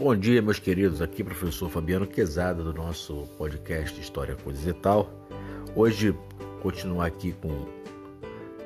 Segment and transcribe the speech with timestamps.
[0.00, 1.02] Bom dia, meus queridos.
[1.02, 5.10] Aqui, professor Fabiano Quezada, do nosso podcast História, Coisas e Tal.
[5.76, 6.16] Hoje,
[6.62, 7.66] continuar aqui com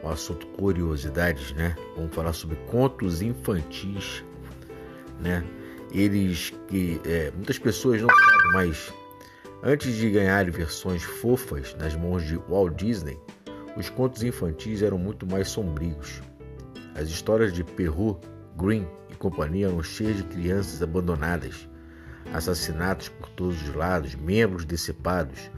[0.00, 1.74] o assunto curiosidades, né?
[1.96, 4.22] Vamos falar sobre contos infantis,
[5.18, 5.44] né?
[5.90, 8.92] Eles que é, muitas pessoas não sabem, mas
[9.64, 13.18] antes de ganharem versões fofas nas mãos de Walt Disney,
[13.76, 16.22] os contos infantis eram muito mais sombrios.
[16.94, 18.24] As histórias de Perrault,
[18.56, 18.86] Green
[19.16, 21.68] companhia eram cheias de crianças abandonadas,
[22.32, 25.50] assassinatos por todos os lados, membros decepados.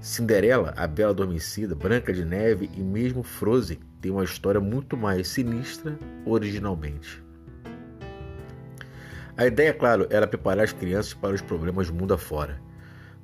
[0.00, 5.28] Cinderela, a Bela Adormecida, Branca de Neve e mesmo Frozen têm uma história muito mais
[5.28, 7.24] sinistra originalmente.
[9.36, 12.60] A ideia, claro, era preparar as crianças para os problemas do mundo afora.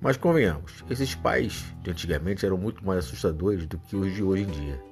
[0.01, 4.45] Mas convenhamos, esses pais de antigamente eram muito mais assustadores do que os de hoje
[4.45, 4.83] em dia.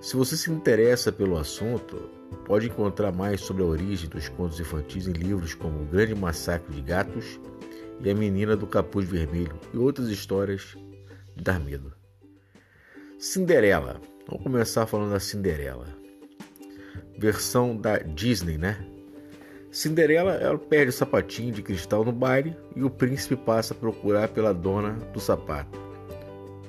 [0.00, 2.10] Se você se interessa pelo assunto,
[2.46, 6.74] pode encontrar mais sobre a origem dos contos infantis em livros como O Grande Massacre
[6.74, 7.40] de Gatos
[8.00, 10.76] e A Menina do Capuz Vermelho e outras histórias
[11.34, 11.92] de dar medo.
[13.18, 14.00] Cinderela.
[14.28, 15.86] Vamos começar falando da Cinderela.
[17.18, 18.84] Versão da Disney, né?
[19.70, 24.28] Cinderela ela perde o sapatinho de cristal no baile e o príncipe passa a procurar
[24.28, 25.78] pela dona do sapato.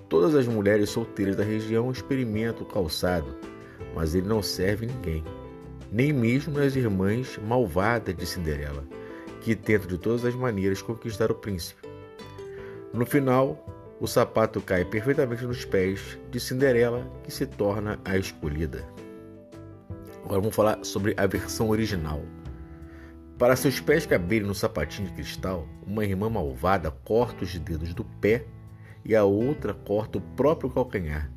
[0.09, 3.35] Todas as mulheres solteiras da região experimentam o calçado,
[3.93, 5.23] mas ele não serve ninguém,
[5.91, 8.83] nem mesmo as irmãs malvadas de Cinderela,
[9.41, 11.87] que tentam de todas as maneiras conquistar o príncipe.
[12.93, 13.65] No final,
[13.99, 18.85] o sapato cai perfeitamente nos pés de Cinderela, que se torna a escolhida.
[20.23, 22.21] Agora vamos falar sobre a versão original.
[23.37, 28.03] Para seus pés caberem no sapatinho de cristal, uma irmã malvada corta os dedos do
[28.03, 28.45] pé
[29.05, 31.31] e a outra corta o próprio calcanhar.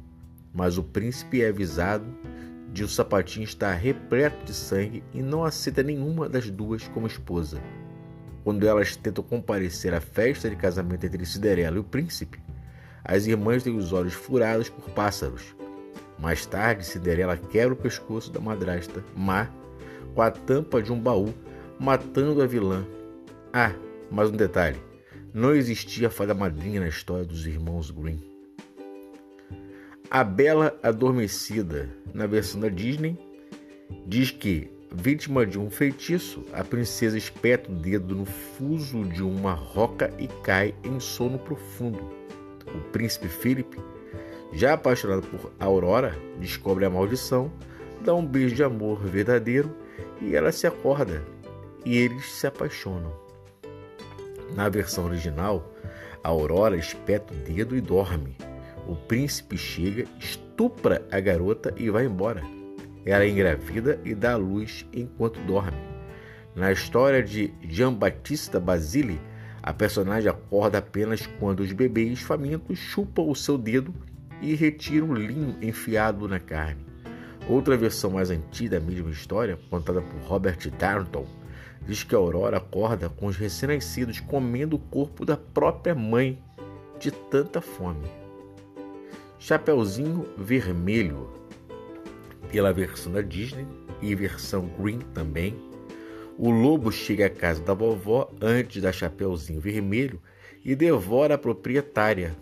[0.53, 2.07] Mas o príncipe é avisado
[2.73, 7.61] de o sapatinho estar repleto de sangue e não aceita nenhuma das duas como esposa.
[8.45, 12.41] Quando elas tentam comparecer à festa de casamento entre Cinderela e o príncipe,
[13.05, 15.55] as irmãs têm os olhos furados por pássaros.
[16.19, 19.49] Mais tarde, Cinderela quebra o pescoço da madrasta má
[20.15, 21.35] com a tampa de um baú
[21.79, 22.87] matando a vilã.
[23.53, 23.73] Ah,
[24.11, 24.81] mais um detalhe:
[25.33, 28.30] não existia fada madrinha na história dos irmãos Green.
[30.13, 33.17] A Bela Adormecida, na versão da Disney,
[34.05, 39.53] diz que, vítima de um feitiço, a princesa espeta o dedo no fuso de uma
[39.53, 42.11] roca e cai em sono profundo.
[42.75, 43.79] O príncipe Philip,
[44.53, 47.49] já apaixonado por Aurora, descobre a maldição,
[48.05, 49.71] dá um beijo de amor verdadeiro
[50.21, 51.23] e ela se acorda,
[51.85, 53.15] e eles se apaixonam.
[54.57, 55.73] Na versão original,
[56.25, 58.37] Aurora espeta o dedo e dorme.
[58.91, 62.43] O príncipe chega, estupra a garota e vai embora.
[63.07, 65.79] Ela engravida e dá à luz enquanto dorme.
[66.57, 69.21] Na história de Jean-Baptiste Basile,
[69.63, 73.95] a personagem acorda apenas quando os bebês famintos chupam o seu dedo
[74.43, 76.85] e retiram o linho enfiado na carne.
[77.49, 81.27] Outra versão mais antiga da mesma história, contada por Robert Darnton,
[81.87, 86.43] diz que Aurora acorda com os recém-nascidos comendo o corpo da própria mãe
[86.99, 88.20] de tanta fome.
[89.43, 91.31] Chapeuzinho Vermelho,
[92.53, 93.67] pela versão da Disney
[94.03, 95.57] e versão Green também.
[96.37, 100.21] O lobo chega à casa da vovó antes da Chapeuzinho Vermelho
[100.63, 102.37] e devora a proprietária.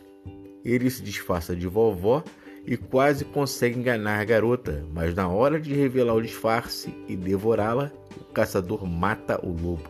[0.65, 2.25] Ele se disfarça de vovó
[2.67, 7.93] e quase consegue enganar a garota, mas na hora de revelar o disfarce e devorá-la,
[8.21, 9.89] o caçador mata o lobo.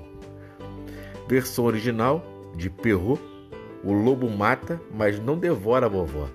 [1.26, 2.22] Versão original
[2.54, 3.22] de Perrault:
[3.82, 6.28] o lobo mata, mas não devora a vovó.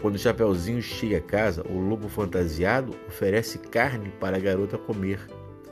[0.00, 5.18] Quando o Chapeuzinho chega a casa, o lobo fantasiado oferece carne para a garota comer.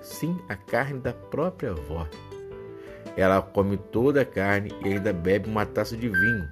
[0.03, 2.09] Sim, a carne da própria avó.
[3.17, 6.49] Ela come toda a carne e ainda bebe uma taça de vinho,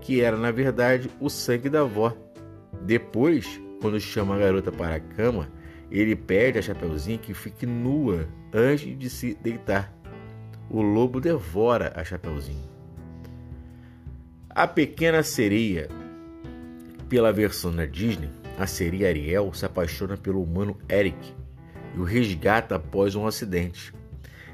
[0.00, 2.14] que era na verdade o sangue da avó.
[2.82, 5.48] Depois, quando chama a garota para a cama,
[5.90, 9.92] ele pede a Chapeuzinho que fique nua antes de se deitar.
[10.68, 12.68] O lobo devora a Chapeuzinho.
[14.50, 15.88] A pequena sereia.
[17.08, 21.34] Pela versão da Disney, a sereia Ariel se apaixona pelo humano Eric
[21.94, 23.94] e o resgata após um acidente.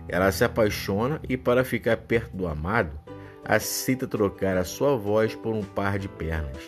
[0.06, 2.92] Ela se apaixona e, para ficar perto do amado,
[3.42, 6.62] aceita trocar a sua voz por um par de pernas.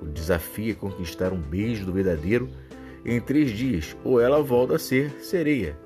[0.00, 2.48] O desafio é conquistar um beijo do verdadeiro
[3.04, 5.78] em três dias, ou ela volta a ser sereia.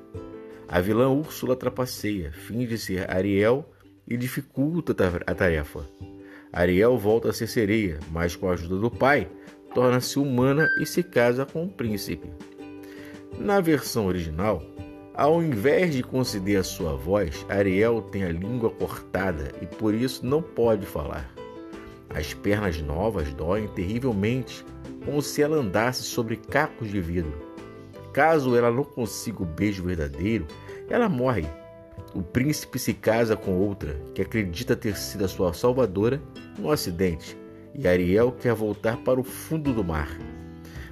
[0.67, 3.71] A vilã Úrsula trapaceia, finge ser Ariel
[4.09, 4.95] e dificulta
[5.27, 5.85] a tarefa.
[6.57, 9.29] Ariel volta a ser sereia, mas com a ajuda do pai,
[9.75, 12.31] torna-se humana e se casa com o príncipe.
[13.39, 14.63] Na versão original,
[15.19, 20.27] Ao invés de conceder a sua voz, Ariel tem a língua cortada e por isso
[20.27, 21.33] não pode falar.
[22.11, 24.63] As pernas novas doem terrivelmente,
[25.07, 27.33] como se ela andasse sobre cacos de vidro.
[28.13, 30.47] Caso ela não consiga o beijo verdadeiro,
[30.91, 31.47] ela morre.
[32.15, 36.21] O príncipe se casa com outra, que acredita ter sido a sua salvadora,
[36.59, 37.37] num acidente,
[37.75, 40.09] e Ariel quer voltar para o fundo do mar.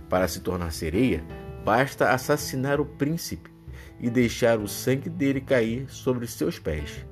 [0.09, 1.25] Para se tornar sereia,
[1.65, 3.51] basta assassinar o príncipe
[3.99, 7.07] e deixar o sangue dele cair sobre seus pés.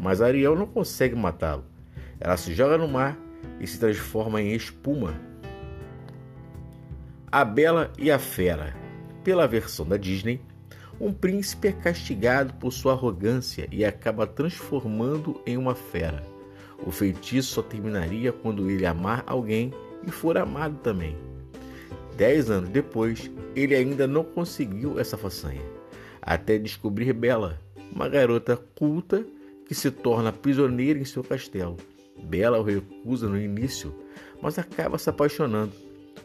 [0.00, 1.64] Mas Ariel não consegue matá-lo.
[2.20, 3.18] Ela se joga no mar
[3.60, 5.14] e se transforma em espuma.
[7.30, 8.74] A Bela e a Fera.
[9.22, 10.40] Pela versão da Disney,
[11.00, 16.37] um príncipe é castigado por sua arrogância e acaba transformando em uma fera.
[16.84, 19.72] O feitiço só terminaria quando ele amar alguém
[20.06, 21.16] e for amado também.
[22.16, 25.78] Dez anos depois, ele ainda não conseguiu essa façanha
[26.28, 27.58] até descobrir Bela,
[27.90, 29.24] uma garota culta
[29.66, 31.78] que se torna prisioneira em seu castelo.
[32.22, 33.94] Bela o recusa no início,
[34.42, 35.72] mas acaba se apaixonando.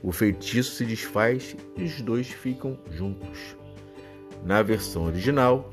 [0.01, 3.55] O feitiço se desfaz e os dois ficam juntos.
[4.43, 5.71] Na versão original,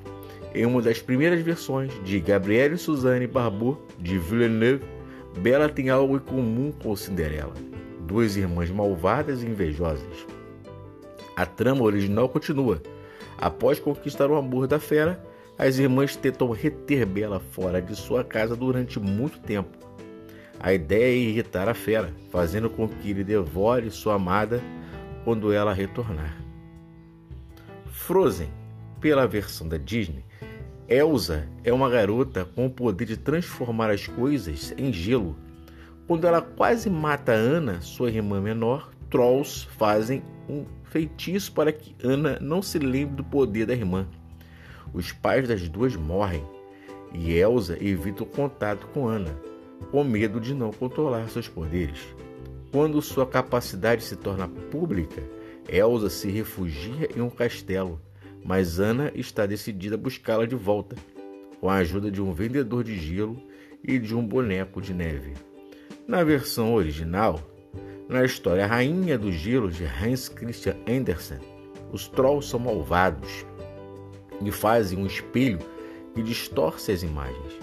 [0.54, 4.84] em uma das primeiras versões de Gabrielle Suzanne Barbeau de Villeneuve,
[5.38, 7.54] Bela tem algo em comum com Cinderela,
[8.00, 10.26] duas irmãs malvadas e invejosas.
[11.36, 12.82] A trama original continua,
[13.40, 15.18] Após conquistar o amor da fera,
[15.56, 19.78] as irmãs tentam reter Bela fora de sua casa durante muito tempo.
[20.58, 24.60] A ideia é irritar a fera, fazendo com que ele devore sua amada
[25.24, 26.36] quando ela retornar.
[27.86, 28.50] Frozen,
[29.00, 30.24] pela versão da Disney,
[30.88, 35.36] Elsa é uma garota com o poder de transformar as coisas em gelo.
[36.06, 42.38] Quando ela quase mata Anna, sua irmã menor, Trolls fazem um feitiço para que Ana
[42.40, 44.06] não se lembre do poder da irmã.
[44.92, 46.44] Os pais das duas morrem
[47.14, 49.34] e Elsa evita o contato com Ana,
[49.90, 52.00] com medo de não controlar seus poderes.
[52.72, 55.22] Quando sua capacidade se torna pública,
[55.68, 58.00] Elsa se refugia em um castelo,
[58.44, 60.96] mas Ana está decidida a buscá-la de volta,
[61.60, 63.40] com a ajuda de um vendedor de gelo
[63.82, 65.34] e de um boneco de neve.
[66.06, 67.40] Na versão original,
[68.08, 71.38] na história Rainha do Gelo de Hans Christian Andersen,
[71.92, 73.44] os trolls são malvados
[74.44, 75.58] e fazem um espelho
[76.14, 77.58] que distorce as imagens.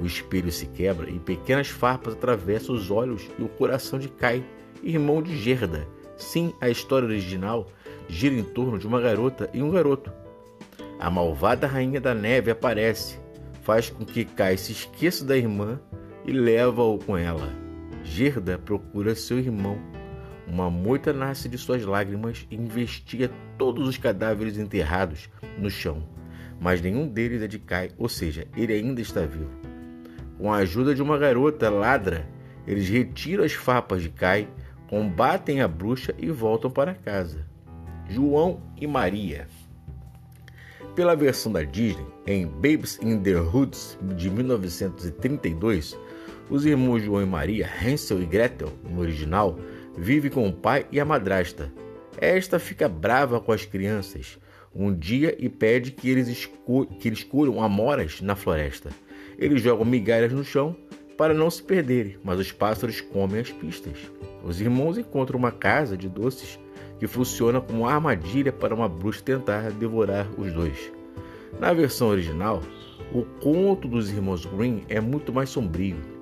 [0.00, 4.44] O espelho se quebra e pequenas farpas atravessam os olhos e o coração de Kai,
[4.82, 5.86] irmão de Gerda.
[6.16, 7.68] Sim, a história original
[8.08, 10.12] gira em torno de uma garota e um garoto.
[10.98, 13.18] A malvada Rainha da Neve aparece,
[13.62, 15.80] faz com que Kai se esqueça da irmã
[16.24, 17.52] e leva-o com ela.
[18.02, 19.78] Gerda procura seu irmão.
[20.46, 26.06] Uma moita nasce de suas lágrimas e investiga todos os cadáveres enterrados no chão,
[26.60, 29.50] mas nenhum deles é de Kai, ou seja, ele ainda está vivo.
[30.36, 32.28] Com a ajuda de uma garota ladra,
[32.66, 34.48] eles retiram as farpas de Kai,
[34.88, 37.46] combatem a bruxa e voltam para casa.
[38.14, 39.48] João e Maria.
[40.94, 45.98] Pela versão da Disney, em Babes in the Woods de 1932,
[46.48, 49.58] os irmãos João e Maria, Hansel e Gretel, no original,
[49.98, 51.72] vivem com o pai e a madrasta.
[52.16, 54.38] Esta fica brava com as crianças
[54.72, 56.48] um dia e pede que eles,
[57.00, 58.90] que eles colham amoras na floresta.
[59.36, 60.76] Eles jogam migalhas no chão
[61.18, 63.98] para não se perderem, mas os pássaros comem as pistas.
[64.44, 66.60] Os irmãos encontram uma casa de doces
[66.98, 70.92] que funciona como armadilha para uma bruxa tentar devorar os dois.
[71.58, 72.62] Na versão original,
[73.12, 76.14] o conto dos irmãos Green é muito mais sombrio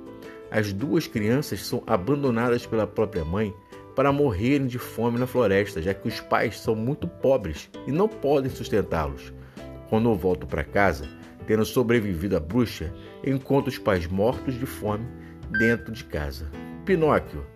[0.53, 3.55] as duas crianças são abandonadas pela própria mãe
[3.97, 8.07] para morrerem de fome na floresta, já que os pais são muito pobres e não
[8.07, 9.33] podem sustentá-los.
[9.89, 11.09] Quando voltam para casa,
[11.47, 12.93] tendo sobrevivido à bruxa,
[13.25, 15.07] encontram os pais mortos de fome
[15.59, 16.51] dentro de casa.
[16.85, 17.47] Pinóquio.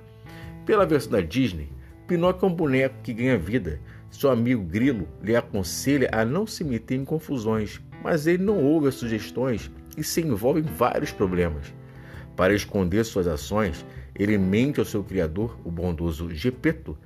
[0.65, 1.69] Pela versão da Disney,
[2.07, 3.81] Pinóquio é um boneco que ganha vida.
[4.11, 8.89] Seu amigo Grilo lhe aconselha a não se meter em confusões, mas ele não ouve
[8.89, 11.75] as sugestões e se envolve em vários problemas.
[12.37, 13.85] Para esconder suas ações,
[14.15, 16.97] ele mente ao seu criador, o bondoso Gepeto,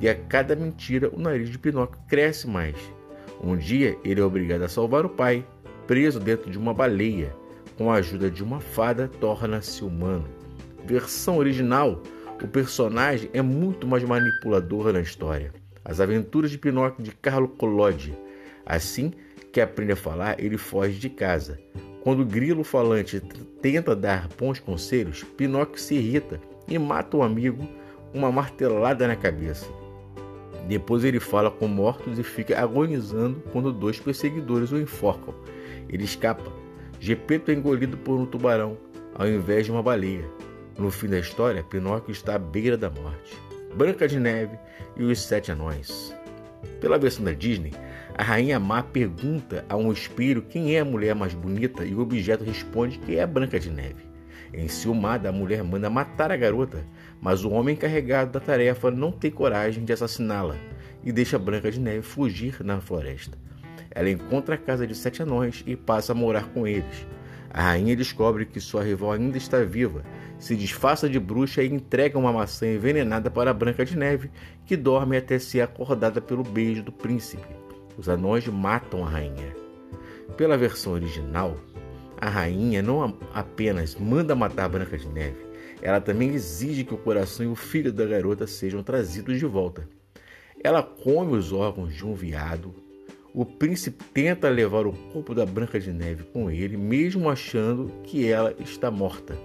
[0.00, 2.76] e a cada mentira o nariz de Pinóquio cresce mais.
[3.42, 5.46] Um dia ele é obrigado a salvar o pai,
[5.86, 7.34] preso dentro de uma baleia.
[7.78, 10.28] Com a ajuda de uma fada, torna-se humano.
[10.84, 12.02] Versão original:
[12.42, 15.52] o personagem é muito mais manipulador na história.
[15.84, 18.16] As aventuras de Pinóquio de Carlo Collodi.
[18.64, 19.12] Assim
[19.52, 21.58] que aprende a falar, ele foge de casa.
[22.02, 23.20] Quando o grilo falante
[23.60, 27.68] tenta dar bons conselhos, Pinóquio se irrita e mata o amigo
[28.14, 29.66] uma martelada na cabeça.
[30.66, 35.34] Depois ele fala com mortos e fica agonizando quando dois perseguidores o enforcam.
[35.88, 36.52] Ele escapa.
[36.98, 38.76] Gepeto é engolido por um tubarão,
[39.14, 40.24] ao invés de uma baleia.
[40.80, 43.38] No fim da história, Pinóquio está à beira da morte.
[43.76, 44.58] Branca de Neve
[44.96, 46.16] e os Sete Anões.
[46.80, 47.74] Pela versão da Disney,
[48.16, 52.00] a rainha má pergunta a um espelho quem é a mulher mais bonita e o
[52.00, 54.06] objeto responde que é a Branca de Neve.
[54.54, 56.82] Enciumada, a mulher manda matar a garota,
[57.20, 60.56] mas o homem encarregado da tarefa não tem coragem de assassiná-la
[61.04, 63.36] e deixa Branca de Neve fugir na floresta.
[63.90, 67.06] Ela encontra a casa de sete anões e passa a morar com eles.
[67.52, 70.04] A rainha descobre que sua rival ainda está viva,
[70.38, 74.30] se disfarça de bruxa e entrega uma maçã envenenada para Branca de Neve,
[74.64, 77.46] que dorme até ser acordada pelo beijo do príncipe.
[77.98, 79.54] Os anões matam a rainha.
[80.36, 81.56] Pela versão original,
[82.20, 85.50] a rainha não apenas manda matar Branca de Neve,
[85.82, 89.88] ela também exige que o coração e o filho da garota sejam trazidos de volta.
[90.62, 92.74] Ela come os órgãos de um veado.
[93.32, 98.28] O príncipe tenta levar o corpo da Branca de Neve com ele, mesmo achando que
[98.28, 99.38] ela está morta.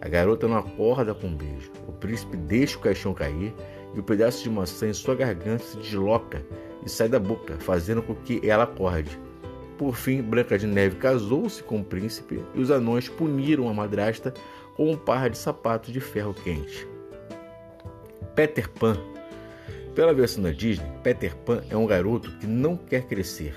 [0.00, 1.72] A garota não acorda com um beijo.
[1.88, 3.52] O príncipe deixa o caixão cair
[3.94, 6.44] e o pedaço de maçã em sua garganta se desloca
[6.84, 9.18] e sai da boca, fazendo com que ela acorde.
[9.76, 14.32] Por fim, Branca de Neve casou-se com o príncipe e os anões puniram a madrasta
[14.76, 16.86] com um par de sapatos de ferro quente.
[18.36, 18.96] Peter Pan.
[19.98, 23.52] Pela versão da Disney, Peter Pan é um garoto que não quer crescer.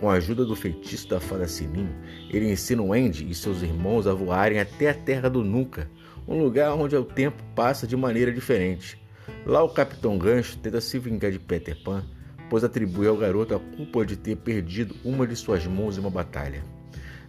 [0.00, 1.94] Com a ajuda do feitiço da fada Sininho,
[2.30, 5.86] ele ensina o Andy e seus irmãos a voarem até a Terra do Nunca,
[6.26, 8.98] um lugar onde o tempo passa de maneira diferente.
[9.44, 12.02] Lá o Capitão Gancho tenta se vingar de Peter Pan
[12.48, 16.08] pois atribui ao garoto a culpa de ter perdido uma de suas mãos em uma
[16.08, 16.64] batalha.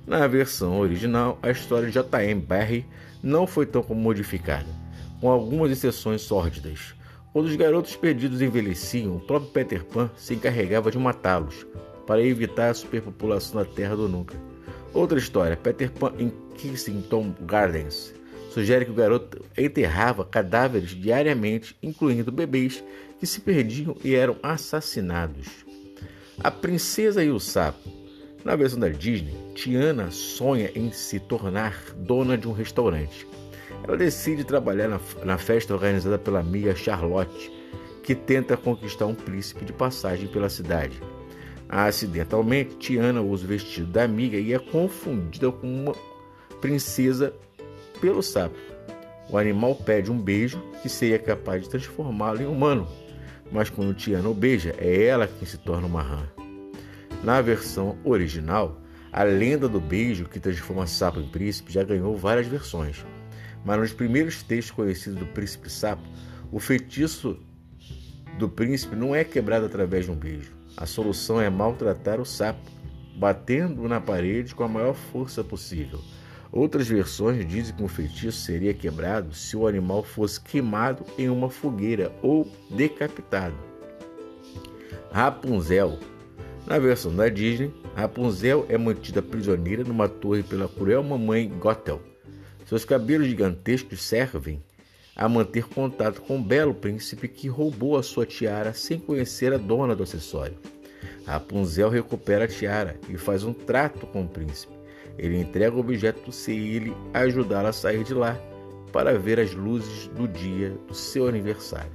[0.08, 2.39] Na versão original, a história de J.M.
[2.39, 2.86] Barrie
[3.22, 4.69] não foi tão modificada,
[5.19, 6.98] com algumas exceções sórdidas.
[7.31, 11.65] Quando os garotos perdidos envelheciam, o próprio Peter Pan se encarregava de matá-los,
[12.07, 14.36] para evitar a superpopulação da Terra do Nunca.
[14.93, 18.15] Outra história, Peter Pan em Kensington Gardens,
[18.51, 22.83] sugere que o garoto enterrava cadáveres diariamente, incluindo bebês
[23.19, 25.48] que se perdiam e eram assassinados.
[26.39, 27.88] A Princesa e o Sapo.
[28.43, 33.27] Na versão da Disney, Tiana sonha em se tornar dona de um restaurante.
[33.88, 37.51] Ela decide trabalhar na, na festa organizada pela amiga Charlotte,
[38.03, 41.01] que tenta conquistar um príncipe de passagem pela cidade.
[41.67, 45.95] Acidentalmente, Tiana usa o vestido da amiga e é confundida com uma
[46.59, 47.33] princesa
[48.01, 48.57] pelo sapo.
[49.29, 52.88] O animal pede um beijo que seria capaz de transformá-lo em humano,
[53.51, 56.24] mas quando Tiana o beija, é ela quem se torna uma rã.
[57.24, 58.81] Na versão original,
[59.12, 63.05] a lenda do beijo que transforma sapo em príncipe já ganhou várias versões,
[63.65, 66.03] mas nos primeiros textos conhecidos do príncipe sapo,
[66.51, 67.39] o feitiço
[68.37, 70.53] do príncipe não é quebrado através de um beijo.
[70.77, 72.69] A solução é maltratar o sapo,
[73.17, 75.99] batendo na parede com a maior força possível
[76.51, 81.49] Outras versões dizem que um feitiço seria quebrado se o animal fosse queimado em uma
[81.49, 83.55] fogueira ou decapitado.
[85.11, 85.99] Rapunzel.
[86.65, 92.01] Na versão da Disney, Rapunzel é mantida prisioneira numa torre pela cruel mamãe Gothel.
[92.69, 94.63] Seus cabelos gigantescos servem
[95.15, 99.57] a manter contato com o belo príncipe que roubou a sua tiara sem conhecer a
[99.57, 100.55] dona do acessório.
[101.25, 104.79] Rapunzel recupera a tiara e faz um trato com o príncipe
[105.19, 108.39] ele entrega o objeto se ele ajudá-la a sair de lá
[108.93, 111.91] para ver as luzes do dia do seu aniversário.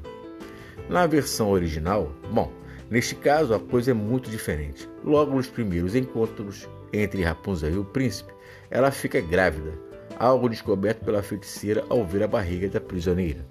[0.89, 2.53] Na versão original, bom,
[2.91, 4.89] neste caso a coisa é muito diferente.
[5.03, 8.33] Logo nos primeiros encontros entre Rapunzel e o príncipe,
[8.71, 9.73] ela fica grávida,
[10.19, 13.47] algo descoberto pela feiticeira ao ver a barriga da prisioneira.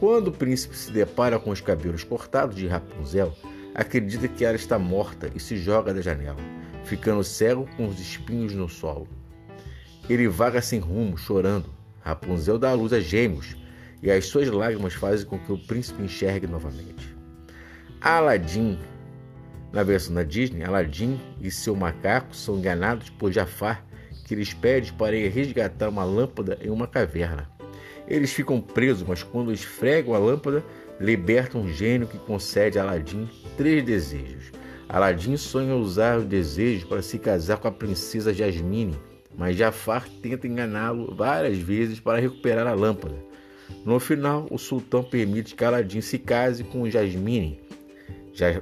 [0.00, 3.34] Quando o príncipe se depara com os cabelos cortados de Rapunzel,
[3.74, 8.54] acredita que ela está morta e se joga da janela ficando cego com os espinhos
[8.54, 9.06] no solo.
[10.08, 11.66] Ele vaga sem rumo, chorando.
[12.00, 13.56] Rapunzel dá à luz a gêmeos,
[14.02, 17.14] e as suas lágrimas fazem com que o príncipe enxergue novamente.
[18.00, 18.78] Aladim.
[19.70, 23.84] Na versão da Disney, Aladim e seu macaco são enganados por Jafar,
[24.28, 27.50] que lhes pede para ir resgatar uma lâmpada em uma caverna.
[28.06, 30.62] Eles ficam presos, mas quando esfregam a lâmpada,
[31.00, 34.52] libertam um gênio que concede a Aladim três desejos.
[34.88, 38.98] Aladim sonha usar o desejo para se casar com a princesa Jasmine,
[39.36, 43.16] mas Jafar tenta enganá-lo várias vezes para recuperar a lâmpada.
[43.84, 47.60] No final, o sultão permite que Aladim se case com Jasmine.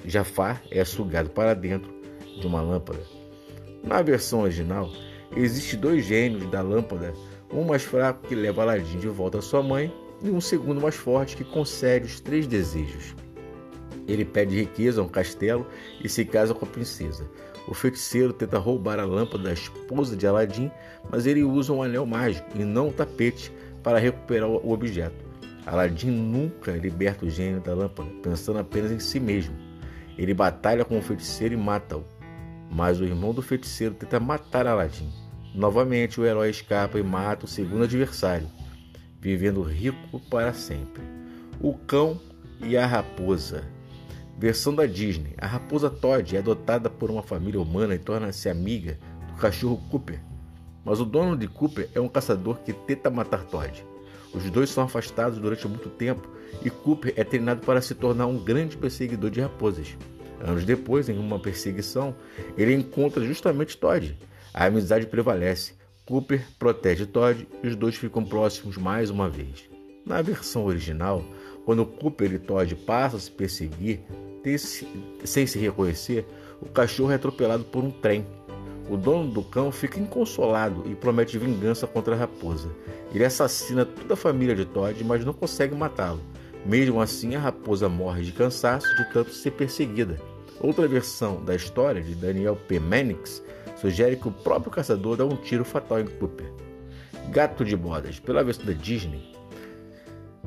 [0.05, 1.93] Jafar é sugado para dentro
[2.41, 3.01] de uma lâmpada.
[3.85, 4.91] Na versão original,
[5.37, 7.13] existem dois gênios da lâmpada,
[7.53, 10.95] um mais fraco que leva Aladim de volta à sua mãe e um segundo mais
[10.95, 13.15] forte que concede os três desejos.
[14.09, 15.67] Ele pede riqueza, um castelo
[16.03, 17.29] e se casa com a princesa.
[17.69, 20.71] O feiticeiro tenta roubar a lâmpada da esposa de Aladim,
[21.11, 23.53] mas ele usa um anel mágico e não um tapete
[23.83, 25.27] para recuperar o objeto.
[25.67, 29.57] Aladim nunca liberta o gênio da lâmpada, pensando apenas em si mesmo.
[30.17, 32.05] Ele batalha com o feiticeiro e mata-o.
[32.71, 35.11] Mas o irmão do feiticeiro tenta matar Aladim.
[35.57, 38.47] Novamente, o herói escapa e mata o segundo adversário,
[39.19, 41.03] vivendo rico para sempre.
[41.59, 42.21] O cão
[42.61, 43.65] e a raposa.
[44.39, 45.33] Versão da Disney.
[45.39, 48.99] A raposa Todd é adotada por uma família humana e torna-se amiga
[49.29, 50.21] do cachorro Cooper.
[50.85, 53.83] Mas o dono de Cooper é um caçador que tenta matar Todd.
[54.35, 56.29] Os dois são afastados durante muito tempo
[56.63, 59.97] e Cooper é treinado para se tornar um grande perseguidor de raposas.
[60.39, 62.15] Anos depois, em uma perseguição,
[62.59, 64.19] ele encontra justamente Todd.
[64.57, 65.75] A amizade prevalece.
[66.07, 69.69] Cooper protege Todd e os dois ficam próximos mais uma vez.
[70.07, 71.23] Na versão original,
[71.67, 74.01] quando Cooper e Todd passam a se perseguir
[75.25, 76.25] sem se reconhecer,
[76.63, 78.25] o cachorro é atropelado por um trem.
[78.89, 82.71] O dono do cão fica inconsolado e promete vingança contra a raposa.
[83.13, 86.23] Ele assassina toda a família de Todd, mas não consegue matá-lo.
[86.65, 90.19] Mesmo assim, a raposa morre de cansaço de tanto ser perseguida.
[90.61, 92.79] Outra versão da história, de Daniel P.
[92.81, 93.43] Mannix,
[93.77, 96.51] sugere que o próprio caçador dá um tiro fatal em Cooper.
[97.31, 99.37] Gato de Bodas, pela versão da Disney,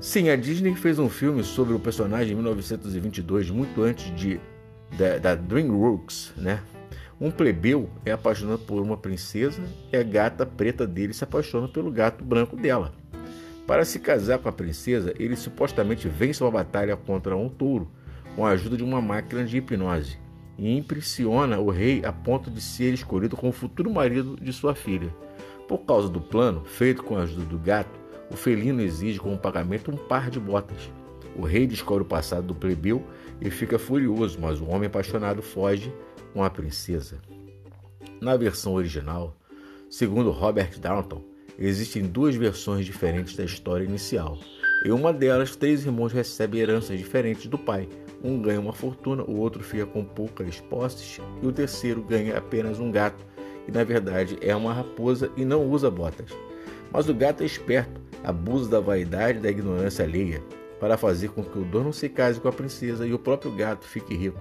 [0.02, 4.40] Sim, a Disney fez um filme sobre o personagem em 1922, muito antes de
[4.98, 6.62] da, da DreamWorks, né?
[7.20, 9.62] Um plebeu é apaixonado por uma princesa
[9.92, 12.94] e a gata preta dele se apaixona pelo gato branco dela.
[13.68, 17.92] Para se casar com a princesa, ele supostamente vence uma batalha contra um touro
[18.40, 20.18] com a ajuda de uma máquina de hipnose
[20.58, 25.14] e impressiona o rei a ponto de ser escolhido como futuro marido de sua filha.
[25.68, 28.00] Por causa do plano, feito com a ajuda do gato,
[28.32, 30.90] o felino exige como pagamento um par de botas.
[31.36, 33.04] O rei descobre o passado do plebeu
[33.42, 35.94] e fica furioso, mas o homem apaixonado foge
[36.32, 37.20] com a princesa.
[38.22, 39.36] Na versão original,
[39.90, 41.22] segundo Robert Downton,
[41.58, 44.38] existem duas versões diferentes da história inicial.
[44.86, 47.90] Em uma delas, três irmãos recebem heranças diferentes do pai.
[48.24, 52.80] Um ganha uma fortuna, o outro fica com poucas posses e o terceiro ganha apenas
[52.80, 53.26] um gato,
[53.68, 56.32] e na verdade é uma raposa e não usa botas.
[56.92, 60.42] Mas o gato é esperto abusa da vaidade e da ignorância alheia
[60.80, 63.86] para fazer com que o dono se case com a princesa e o próprio gato
[63.86, 64.40] fique rico.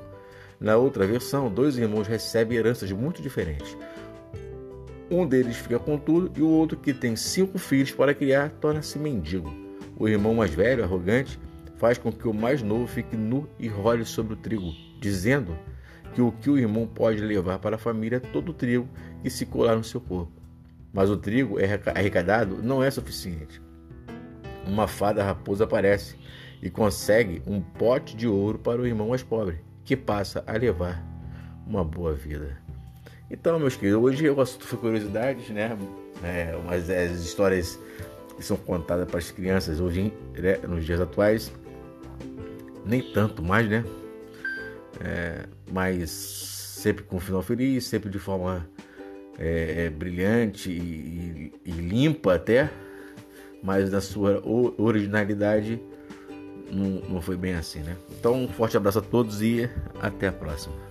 [0.60, 3.76] Na outra versão, dois irmãos recebem heranças muito diferentes.
[5.10, 8.98] Um deles fica com tudo e o outro, que tem cinco filhos para criar, torna-se
[8.98, 9.52] mendigo.
[9.96, 11.38] O irmão mais velho, arrogante,
[11.78, 15.56] faz com que o mais novo fique nu e role sobre o trigo, dizendo
[16.14, 18.88] que o que o irmão pode levar para a família é todo o trigo
[19.22, 20.32] que se colar no seu corpo.
[20.92, 23.60] Mas o trigo é arrecadado não é suficiente
[24.68, 26.16] uma fada raposa aparece
[26.62, 31.02] e consegue um pote de ouro para o irmão mais pobre, que passa a levar
[31.66, 32.58] uma boa vida.
[33.30, 35.76] Então, meus queridos, hoje o assunto foi curiosidades, né?
[36.22, 37.78] É, mas as histórias
[38.36, 41.52] que são contadas para as crianças hoje, né, nos dias atuais,
[42.88, 43.84] nem tanto mais, né?
[45.00, 48.68] É, mas sempre com um final feliz, sempre de forma
[49.38, 52.70] é, é brilhante e, e, e limpa até,
[53.62, 54.42] mas na sua
[54.78, 55.80] originalidade
[56.72, 57.96] não, não foi bem assim, né?
[58.18, 59.68] Então, um forte abraço a todos e
[60.00, 60.87] até a próxima.